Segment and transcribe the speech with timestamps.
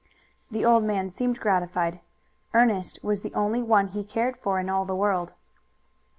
[0.49, 1.99] The old man seemed gratified.
[2.55, 5.33] Ernest was the only one he cared for in all the world.